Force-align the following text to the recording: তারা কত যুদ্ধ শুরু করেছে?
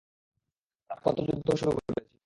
তারা 0.89 1.01
কত 1.05 1.17
যুদ্ধ 1.27 1.47
শুরু 1.59 1.71
করেছে? 1.77 2.01